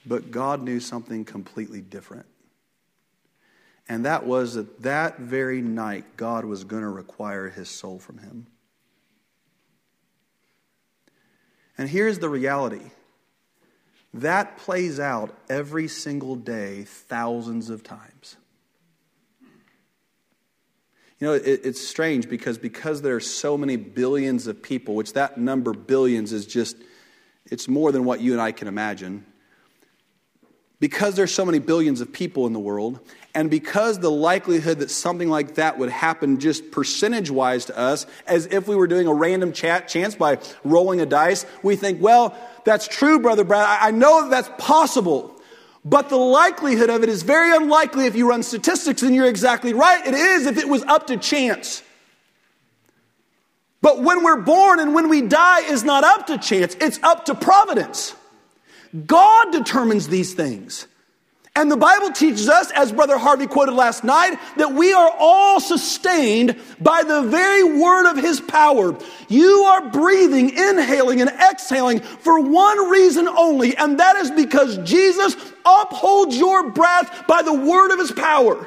[0.04, 2.26] But God knew something completely different.
[3.88, 8.18] And that was that that very night, God was going to require his soul from
[8.18, 8.46] him.
[11.78, 12.90] And here's the reality
[14.14, 18.36] that plays out every single day, thousands of times.
[21.18, 25.12] You know, it, it's strange because because there are so many billions of people, which
[25.12, 26.76] that number billions is just,
[27.46, 29.24] it's more than what you and I can imagine
[30.82, 32.98] because there's so many billions of people in the world,
[33.36, 38.04] and because the likelihood that something like that would happen just percentage wise to us,
[38.26, 42.02] as if we were doing a random chat chance by rolling a dice, we think,
[42.02, 43.78] well, that's true, Brother Brad.
[43.80, 45.34] I know that that's possible.
[45.84, 49.74] But the likelihood of it is very unlikely if you run statistics, and you're exactly
[49.74, 50.06] right.
[50.06, 51.82] It is if it was up to chance.
[53.80, 57.24] But when we're born and when we die is not up to chance, it's up
[57.24, 58.14] to providence.
[59.06, 60.86] God determines these things.
[61.54, 65.60] And the Bible teaches us, as Brother Harvey quoted last night, that we are all
[65.60, 68.96] sustained by the very word of his power.
[69.28, 75.36] You are breathing, inhaling, and exhaling for one reason only, and that is because Jesus
[75.66, 78.66] upholds your breath by the word of his power.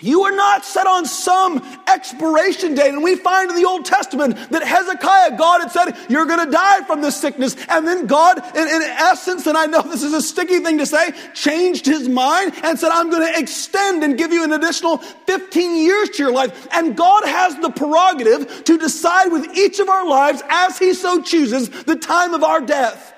[0.00, 2.88] You are not set on some expiration date.
[2.88, 6.50] And we find in the Old Testament that Hezekiah, God had said, You're going to
[6.50, 7.56] die from this sickness.
[7.68, 10.86] And then God, in, in, essence, and I know this is a sticky thing to
[10.86, 14.98] say, changed his mind and said, I'm going to extend and give you an additional
[14.98, 16.68] 15 years to your life.
[16.72, 21.20] And God has the prerogative to decide with each of our lives, as he so
[21.22, 23.14] chooses, the time of our death.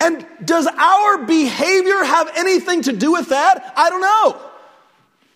[0.00, 3.72] And does our behavior have anything to do with that?
[3.76, 4.49] I don't know.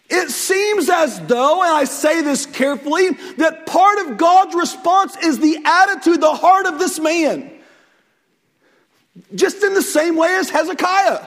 [0.08, 5.38] It seems as though, and I say this carefully, that part of God's response is
[5.38, 7.50] the attitude, the heart of this man.
[9.34, 11.26] Just in the same way as Hezekiah.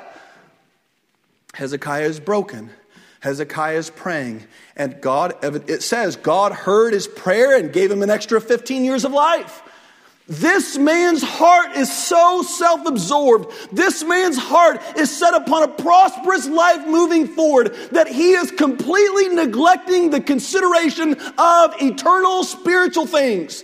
[1.53, 2.69] Hezekiah is broken.
[3.19, 4.45] Hezekiah is praying.
[4.75, 9.05] And God, it says, God heard his prayer and gave him an extra 15 years
[9.05, 9.63] of life.
[10.27, 13.49] This man's heart is so self absorbed.
[13.71, 19.29] This man's heart is set upon a prosperous life moving forward that he is completely
[19.29, 23.63] neglecting the consideration of eternal spiritual things.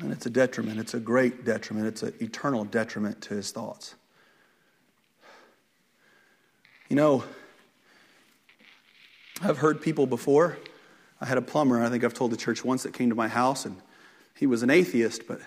[0.00, 0.78] And it's a detriment.
[0.78, 1.86] It's a great detriment.
[1.86, 3.94] It's an eternal detriment to his thoughts.
[6.90, 7.24] You know,
[9.42, 10.58] I've heard people before
[11.20, 13.28] I had a plumber, I think I've told the church once, that came to my
[13.28, 13.76] house, and
[14.34, 15.40] he was an atheist, but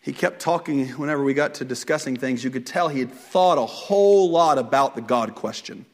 [0.00, 2.44] he kept talking whenever we got to discussing things.
[2.44, 5.86] You could tell he had thought a whole lot about the God question.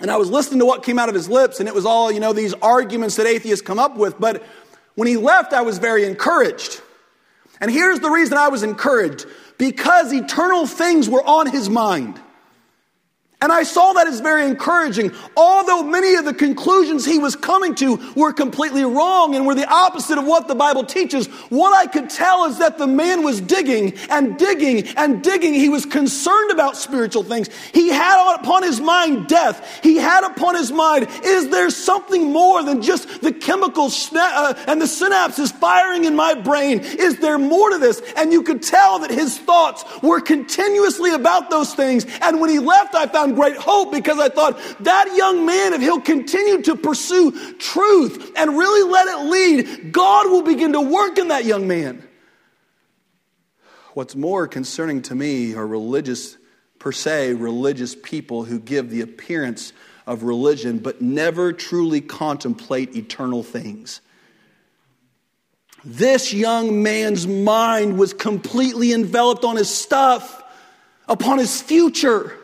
[0.00, 2.12] And I was listening to what came out of his lips, and it was all,
[2.12, 4.18] you know, these arguments that atheists come up with.
[4.18, 4.44] But
[4.94, 6.80] when he left, I was very encouraged.
[7.60, 9.26] And here's the reason I was encouraged
[9.58, 12.20] because eternal things were on his mind.
[13.40, 15.12] And I saw that as very encouraging.
[15.36, 19.68] Although many of the conclusions he was coming to were completely wrong and were the
[19.72, 23.40] opposite of what the Bible teaches, what I could tell is that the man was
[23.40, 25.54] digging and digging and digging.
[25.54, 27.48] He was concerned about spiritual things.
[27.72, 29.84] He had upon his mind death.
[29.84, 34.80] He had upon his mind, is there something more than just the chemicals uh, and
[34.80, 36.80] the synapses firing in my brain?
[36.80, 38.02] Is there more to this?
[38.16, 42.04] And you could tell that his thoughts were continuously about those things.
[42.20, 45.80] And when he left, I found great hope because I thought that young man, if
[45.80, 51.18] he'll continue to pursue truth and really let it lead, God will begin to work
[51.18, 52.06] in that young man.
[53.94, 56.36] What's more concerning to me are religious,
[56.78, 59.72] per se, religious people who give the appearance
[60.06, 64.00] of religion but never truly contemplate eternal things.
[65.84, 70.42] This young man's mind was completely enveloped on his stuff,
[71.08, 72.36] upon his future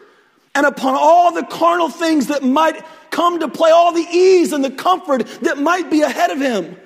[0.54, 4.64] and upon all the carnal things that might come to play, all the ease and
[4.64, 6.76] the comfort that might be ahead of him.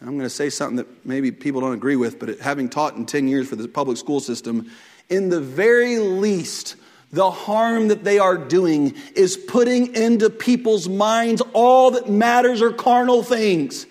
[0.00, 3.06] I'm going to say something that maybe people don't agree with, but having taught in
[3.06, 4.70] 10 years for the public school system,
[5.08, 6.76] in the very least,
[7.10, 12.72] the harm that they are doing is putting into people's minds all that matters are
[12.72, 13.86] carnal things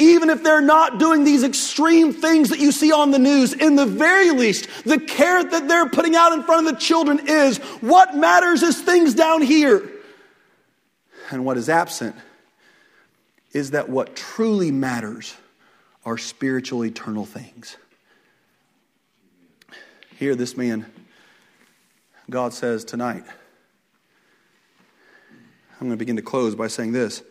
[0.00, 3.76] even if they're not doing these extreme things that you see on the news, in
[3.76, 7.58] the very least, the carrot that they're putting out in front of the children is
[7.80, 9.88] what matters is things down here.
[11.30, 12.16] And what is absent
[13.52, 15.36] is that what truly matters
[16.04, 17.76] are spiritual, eternal things.
[20.18, 20.86] Here, this man,
[22.28, 23.24] God says tonight,
[25.80, 27.22] I'm going to begin to close by saying this.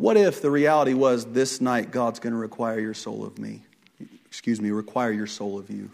[0.00, 3.60] What if the reality was this night God's going to require your soul of me?
[4.24, 5.90] Excuse me, require your soul of you.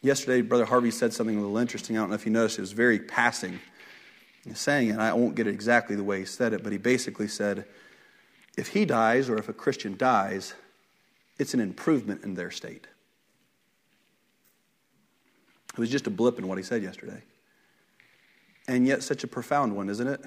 [0.00, 1.98] Yesterday, Brother Harvey said something a little interesting.
[1.98, 3.60] I don't know if you noticed, it was very passing.
[4.46, 6.78] He's saying it, I won't get it exactly the way he said it, but he
[6.78, 7.66] basically said,
[8.56, 10.54] if he dies or if a Christian dies,
[11.38, 12.86] it's an improvement in their state.
[15.74, 17.22] It was just a blip in what he said yesterday
[18.66, 20.20] and yet such a profound one, isn't it?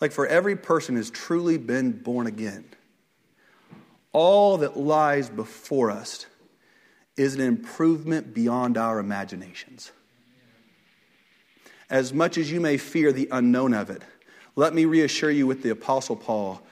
[0.00, 2.64] Like for every person who's truly been born again,
[4.12, 6.26] all that lies before us
[7.16, 9.90] is an improvement beyond our imaginations.
[11.88, 14.02] As much as you may fear the unknown of it,
[14.54, 16.62] let me reassure you with the Apostle Paul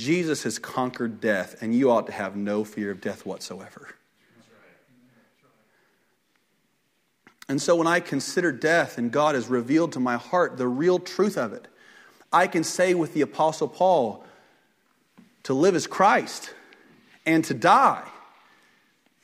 [0.00, 3.94] Jesus has conquered death, and you ought to have no fear of death whatsoever.
[7.50, 11.00] And so when I consider death and God has revealed to my heart the real
[11.00, 11.66] truth of it,
[12.32, 14.24] I can say with the Apostle Paul,
[15.42, 16.54] to live as Christ
[17.26, 18.08] and to die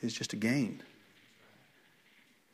[0.01, 0.83] is just a gain.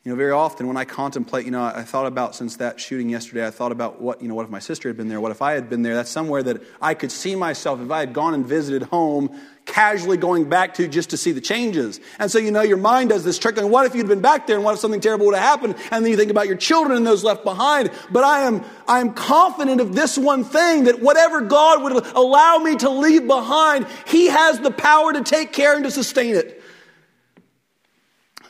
[0.04, 3.08] You know, very often when I contemplate, you know, I thought about since that shooting
[3.08, 5.18] yesterday, I thought about what, you know, what if my sister had been there?
[5.18, 5.94] What if I had been there?
[5.94, 9.34] That's somewhere that I could see myself if I had gone and visited home,
[9.64, 12.00] casually going back to just to see the changes.
[12.18, 13.56] And so, you know, your mind does this trick.
[13.56, 15.74] And what if you'd been back there and what if something terrible would have happened?
[15.90, 17.90] And then you think about your children and those left behind.
[18.10, 22.58] But I am, I am confident of this one thing that whatever God would allow
[22.58, 26.60] me to leave behind, He has the power to take care and to sustain it.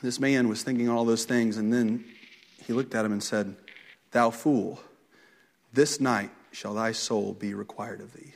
[0.05, 2.05] This man was thinking all those things, and then
[2.67, 3.57] he looked at him and said,
[4.11, 4.79] Thou fool,
[5.73, 8.35] this night shall thy soul be required of thee.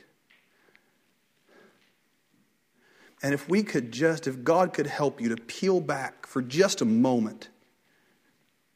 [3.21, 6.81] And if we could just, if God could help you to peel back for just
[6.81, 7.49] a moment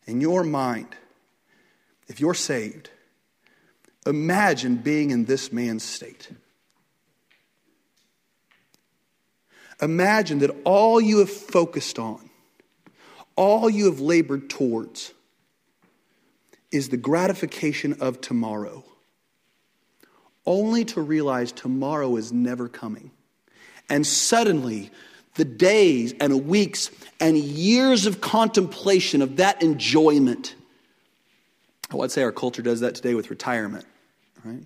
[0.06, 0.96] in your mind,
[2.08, 2.92] if you're saved,
[4.06, 6.30] imagine being in this man's state.
[9.82, 12.30] Imagine that all you have focused on
[13.36, 15.14] all you have labored towards
[16.72, 18.84] is the gratification of tomorrow,
[20.46, 23.12] only to realize tomorrow is never coming.
[23.90, 24.92] And suddenly,
[25.36, 30.56] the days and weeks and years of contemplation of that enjoyment.
[31.92, 33.86] Oh, I'd say our culture does that today with retirement,
[34.44, 34.64] right?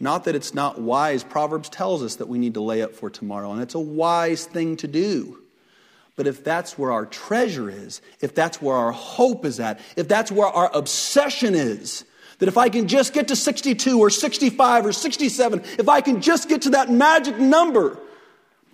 [0.00, 1.22] Not that it's not wise.
[1.22, 4.44] Proverbs tells us that we need to lay up for tomorrow, and it's a wise
[4.44, 5.43] thing to do.
[6.16, 10.06] But if that's where our treasure is, if that's where our hope is at, if
[10.06, 12.04] that's where our obsession is,
[12.38, 16.20] that if I can just get to 62 or 65 or 67, if I can
[16.20, 17.98] just get to that magic number,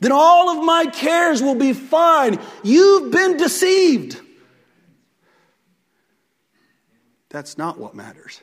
[0.01, 2.39] then all of my cares will be fine.
[2.63, 4.21] You've been deceived.
[7.29, 8.41] That's not what matters.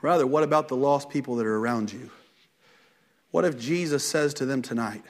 [0.00, 2.10] Rather, what about the lost people that are around you?
[3.30, 5.04] What if Jesus says to them tonight,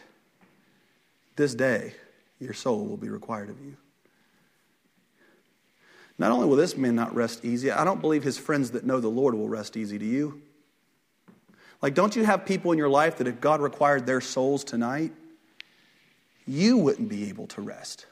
[1.40, 1.94] this day
[2.38, 3.76] your soul will be required of you.
[6.18, 9.00] Not only will this man not rest easy, I don't believe his friends that know
[9.00, 10.42] the Lord will rest easy to you.
[11.80, 15.12] Like, don't you have people in your life that if God required their souls tonight,
[16.46, 18.04] you wouldn't be able to rest?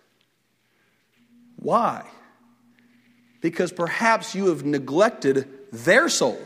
[1.57, 2.07] Why?
[3.43, 6.41] Because perhaps you have neglected their soul.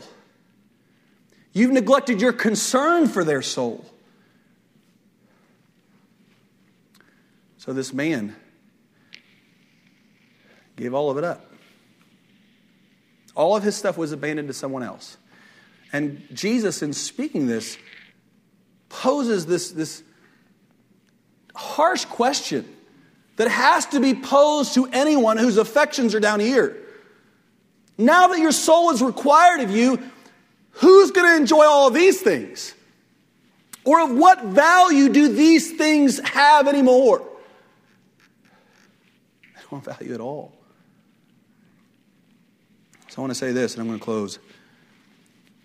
[1.53, 3.85] You've neglected your concern for their soul.
[7.63, 8.35] So this man
[10.75, 11.49] gave all of it up.
[13.35, 15.15] All of his stuff was abandoned to someone else.
[15.93, 17.77] And Jesus, in speaking this,
[18.89, 20.03] poses this, this
[21.55, 22.67] harsh question
[23.37, 26.75] that has to be posed to anyone whose affections are down here.
[27.97, 30.03] Now that your soul is required of you,
[30.71, 32.73] who's going to enjoy all of these things?
[33.85, 37.29] Or of what value do these things have anymore?
[39.73, 40.53] No value at all.
[43.09, 44.39] So I want to say this, and I'm going to close.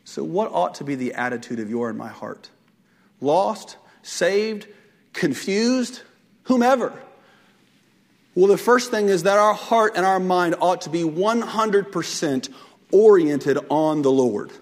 [0.04, 2.50] So, what ought to be the attitude of your and my heart?
[3.20, 4.66] Lost, saved,
[5.12, 6.02] confused,
[6.44, 6.92] whomever.
[8.34, 12.48] Well, the first thing is that our heart and our mind ought to be 100%
[12.92, 14.52] oriented on the Lord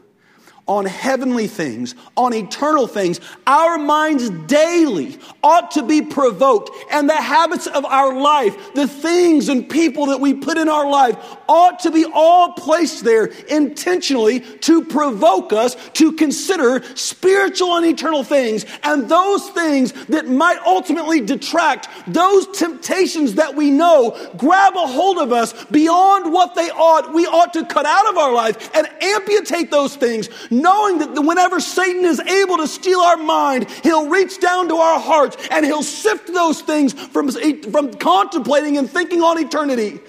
[0.66, 3.20] on heavenly things, on eternal things.
[3.46, 9.48] Our minds daily ought to be provoked, and the habits of our life, the things
[9.48, 11.16] and people that we put in our life,
[11.48, 18.24] ought to be all placed there intentionally to provoke us to consider spiritual and eternal
[18.24, 24.86] things, and those things that might ultimately detract, those temptations that we know grab a
[24.86, 27.14] hold of us beyond what they ought.
[27.14, 30.28] We ought to cut out of our life and amputate those things
[30.62, 35.00] knowing that whenever Satan is able to steal our mind, he'll reach down to our
[35.00, 40.00] hearts and he'll sift those things from, from contemplating and thinking on eternity.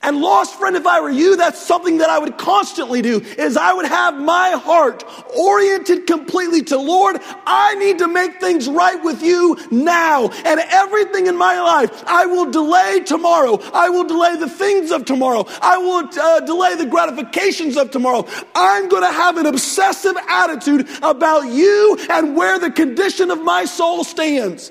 [0.00, 3.56] And lost friend, if I were you, that's something that I would constantly do is
[3.56, 5.04] I would have my heart
[5.36, 10.28] oriented completely to Lord, I need to make things right with you now.
[10.28, 13.58] And everything in my life, I will delay tomorrow.
[13.74, 15.44] I will delay the things of tomorrow.
[15.60, 18.24] I will uh, delay the gratifications of tomorrow.
[18.54, 23.64] I'm going to have an obsessive attitude about you and where the condition of my
[23.64, 24.70] soul stands.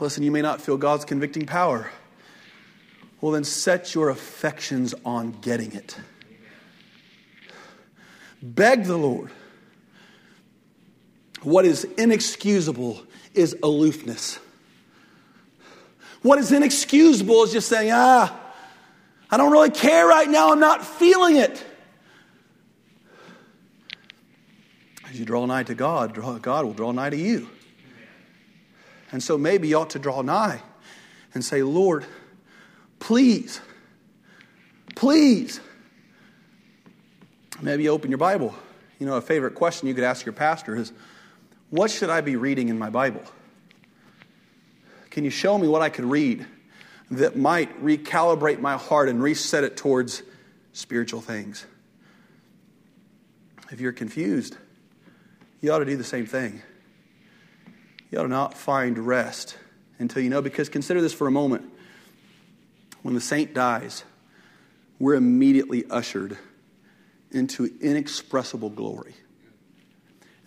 [0.00, 1.92] Listen, you may not feel God's convicting power.
[3.22, 5.96] Well, then set your affections on getting it.
[8.42, 9.30] Beg the Lord.
[11.42, 13.00] What is inexcusable
[13.32, 14.40] is aloofness.
[16.22, 18.36] What is inexcusable is just saying, ah,
[19.30, 20.50] I don't really care right now.
[20.50, 21.64] I'm not feeling it.
[25.08, 26.12] As you draw nigh to God,
[26.42, 27.48] God will draw nigh to you.
[29.12, 30.60] And so maybe you ought to draw nigh
[31.34, 32.04] and say, Lord,
[33.02, 33.60] please,
[34.94, 35.60] please.
[37.60, 38.54] Maybe open your Bible.
[39.00, 40.92] You know, a favorite question you could ask your pastor is,
[41.70, 43.22] What should I be reading in my Bible?
[45.10, 46.46] Can you show me what I could read
[47.10, 50.22] that might recalibrate my heart and reset it towards
[50.72, 51.66] spiritual things?
[53.72, 54.56] If you're confused,
[55.60, 56.62] you ought to do the same thing.
[58.12, 59.58] You ought to not find rest
[59.98, 61.72] until you know, because consider this for a moment.
[63.02, 64.04] When the saint dies,
[64.98, 66.38] we're immediately ushered
[67.30, 69.14] into inexpressible glory.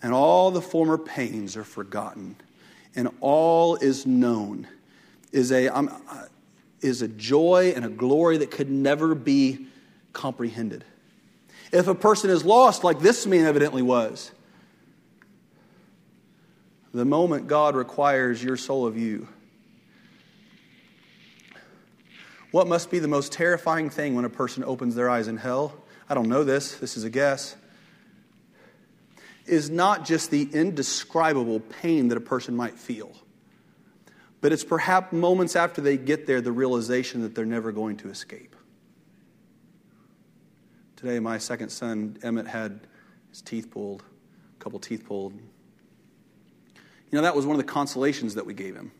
[0.02, 2.36] And all the former pains are forgotten
[2.96, 4.66] and all is known
[5.30, 5.90] is a, um,
[6.80, 9.66] is a joy and a glory that could never be
[10.14, 10.84] comprehended.
[11.72, 14.32] If a person is lost, like this man evidently was,
[16.94, 19.28] the moment God requires your soul of you,
[22.56, 25.74] what must be the most terrifying thing when a person opens their eyes in hell?
[26.08, 27.54] I don't know this, this is a guess
[29.44, 33.12] is not just the indescribable pain that a person might feel,
[34.40, 38.08] but it's perhaps moments after they get there the realization that they're never going to
[38.08, 38.56] escape.
[40.96, 42.80] Today, my second son, Emmett, had
[43.28, 44.02] his teeth pulled,
[44.58, 45.34] a couple teeth pulled.
[45.34, 45.42] You
[47.12, 48.92] know, that was one of the consolations that we gave him.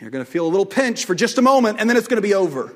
[0.00, 2.16] You're going to feel a little pinch for just a moment, and then it's going
[2.16, 2.74] to be over.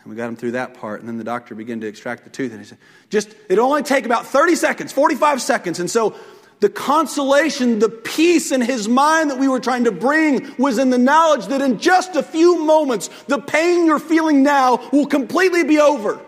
[0.00, 1.00] And we got him through that part.
[1.00, 2.52] And then the doctor began to extract the tooth.
[2.52, 2.78] And he said,
[3.10, 5.80] just, it'll only take about 30 seconds, 45 seconds.
[5.80, 6.14] And so
[6.60, 10.90] the consolation, the peace in his mind that we were trying to bring was in
[10.90, 15.64] the knowledge that in just a few moments, the pain you're feeling now will completely
[15.64, 16.20] be over.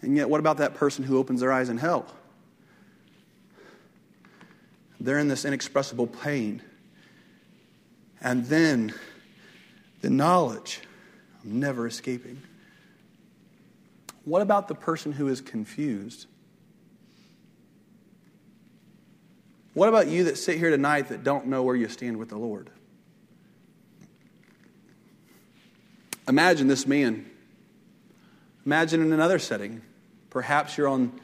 [0.00, 2.06] And yet, what about that person who opens their eyes in hell?
[5.02, 6.62] They're in this inexpressible pain.
[8.20, 8.94] And then
[10.00, 10.80] the knowledge
[11.42, 12.40] of never escaping.
[14.24, 16.26] What about the person who is confused?
[19.74, 22.36] What about you that sit here tonight that don't know where you stand with the
[22.36, 22.70] Lord?
[26.28, 27.28] Imagine this man.
[28.64, 29.82] Imagine in another setting.
[30.30, 31.18] Perhaps you're on,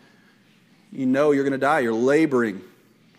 [0.90, 1.78] you know you're going to die.
[1.78, 2.62] You're laboring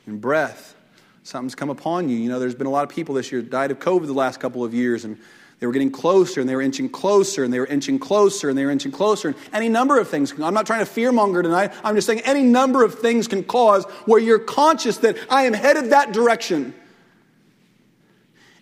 [0.10, 0.76] in breath.
[1.24, 2.18] Something's come upon you.
[2.18, 4.39] You know, there's been a lot of people this year died of COVID the last
[4.39, 5.18] couple of years, and
[5.60, 8.57] they were getting closer and they were inching closer and they were inching closer and
[8.57, 9.30] they were inching closer.
[9.30, 10.32] And any number of things.
[10.39, 11.74] I'm not trying to fearmonger tonight.
[11.84, 15.53] I'm just saying any number of things can cause where you're conscious that I am
[15.53, 16.74] headed that direction.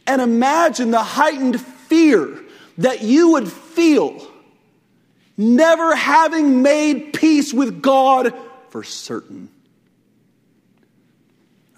[0.08, 2.44] And imagine the heightened fear
[2.80, 4.26] that you would feel
[5.38, 8.34] never having made peace with God
[8.70, 9.50] for certain.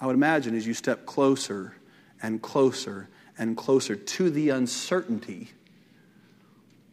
[0.01, 1.73] I would imagine as you step closer
[2.21, 5.49] and closer and closer to the uncertainty,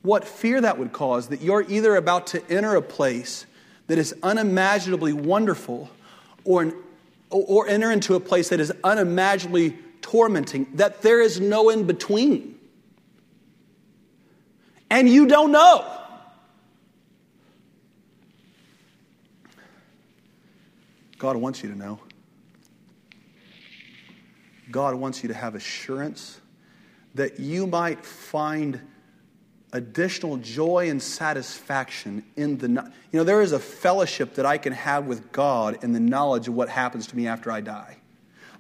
[0.03, 3.47] what fear that would cause that you're either about to enter a place
[3.87, 5.91] that is unimaginably wonderful
[6.45, 6.73] or,
[7.31, 12.59] or enter into a place that is unimaginably tormenting, that there is no in between.
[14.91, 15.85] And you don't know.
[21.19, 21.99] God wants you to know.
[24.77, 26.39] God wants you to have assurance
[27.15, 28.79] that you might find
[29.73, 34.75] additional joy and satisfaction in the you know there is a fellowship that I can
[34.75, 37.97] have with God in the knowledge of what happens to me after I die.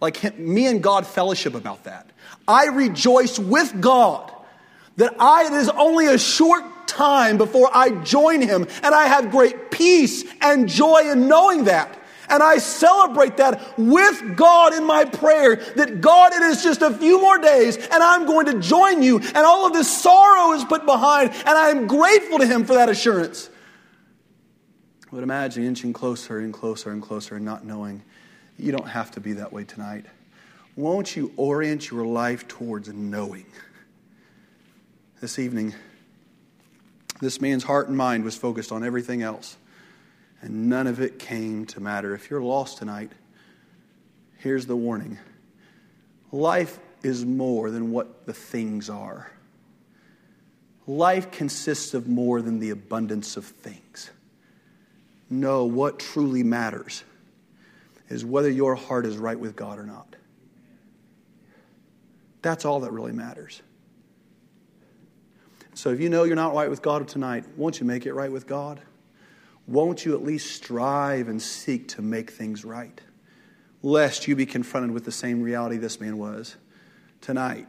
[0.01, 2.09] Like me and God fellowship about that.
[2.49, 4.33] I rejoice with God
[4.97, 9.31] that I it is only a short time before I join him and I have
[9.31, 11.95] great peace and joy in knowing that.
[12.29, 16.93] And I celebrate that with God in my prayer that God, it is just a
[16.93, 19.18] few more days and I'm going to join you.
[19.18, 21.31] And all of this sorrow is put behind.
[21.31, 23.51] And I am grateful to Him for that assurance.
[25.11, 28.03] I would imagine inching closer and closer and closer and not knowing
[28.59, 30.07] you don't have to be that way tonight.
[30.74, 33.47] Won't you orient your life towards knowing?
[35.20, 35.74] This evening,
[37.20, 39.57] this man's heart and mind was focused on everything else
[40.43, 42.14] and none of it came to matter.
[42.14, 43.12] If you're lost tonight,
[44.39, 45.18] here's the warning
[46.32, 49.30] life is more than what the things are.
[50.87, 54.11] Life consists of more than the abundance of things.
[55.28, 57.03] No, what truly matters
[58.09, 60.14] is whether your heart is right with God or not.
[62.43, 63.62] That's all that really matters.
[65.74, 68.30] So if you know you're not right with God tonight, won't you make it right
[68.30, 68.80] with God?
[69.67, 73.01] Won't you at least strive and seek to make things right?
[73.83, 76.57] Lest you be confronted with the same reality this man was
[77.21, 77.67] tonight.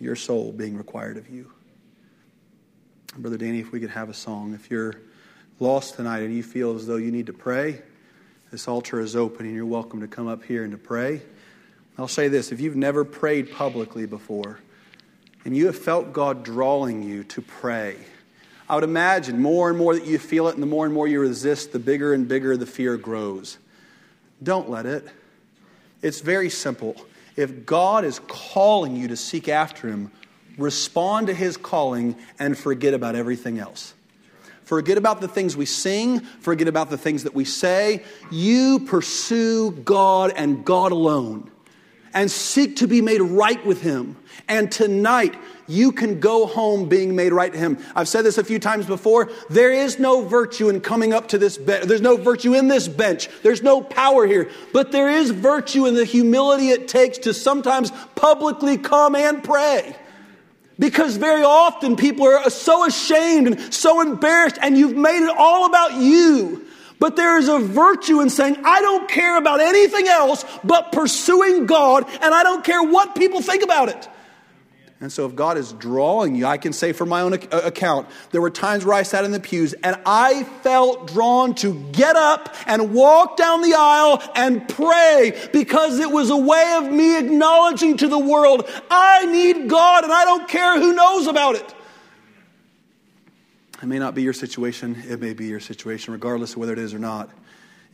[0.00, 1.52] Your soul being required of you.
[3.16, 4.52] Brother Danny, if we could have a song.
[4.54, 4.94] If you're
[5.58, 7.80] lost tonight and you feel as though you need to pray,
[8.50, 11.22] this altar is open and you're welcome to come up here and to pray.
[11.98, 14.60] I'll say this if you've never prayed publicly before
[15.44, 17.96] and you have felt God drawing you to pray,
[18.68, 21.06] I would imagine more and more that you feel it and the more and more
[21.06, 23.58] you resist, the bigger and bigger the fear grows.
[24.42, 25.06] Don't let it.
[26.02, 26.96] It's very simple.
[27.36, 30.10] If God is calling you to seek after Him,
[30.58, 33.94] respond to His calling and forget about everything else.
[34.64, 38.02] Forget about the things we sing, forget about the things that we say.
[38.32, 41.52] You pursue God and God alone
[42.14, 44.16] and seek to be made right with Him.
[44.48, 45.34] And tonight,
[45.68, 47.78] you can go home being made right to Him.
[47.94, 49.30] I've said this a few times before.
[49.50, 51.86] There is no virtue in coming up to this bench.
[51.86, 53.28] There's no virtue in this bench.
[53.42, 54.50] There's no power here.
[54.72, 59.96] But there is virtue in the humility it takes to sometimes publicly come and pray.
[60.78, 65.64] Because very often people are so ashamed and so embarrassed, and you've made it all
[65.64, 66.65] about you.
[66.98, 71.66] But there is a virtue in saying, I don't care about anything else but pursuing
[71.66, 74.08] God, and I don't care what people think about it.
[74.98, 78.08] And so, if God is drawing you, I can say for my own uh, account,
[78.30, 82.16] there were times where I sat in the pews and I felt drawn to get
[82.16, 87.18] up and walk down the aisle and pray because it was a way of me
[87.18, 91.75] acknowledging to the world, I need God and I don't care who knows about it.
[93.82, 96.78] It may not be your situation, it may be your situation, regardless of whether it
[96.78, 97.30] is or not.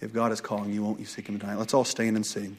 [0.00, 1.56] If God is calling you, won't you seek Him tonight?
[1.56, 2.56] Let's all stand and sing.